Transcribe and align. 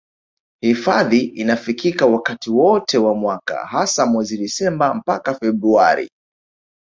Hifadhi 0.63 1.19
inafikika 1.19 2.05
wakati 2.05 2.49
wote 2.51 2.97
wa 2.97 3.15
mwaka 3.15 3.65
hasa 3.65 4.05
mwezi 4.05 4.37
Disemba 4.37 4.93
mpaka 4.93 5.33
Februari 5.33 6.09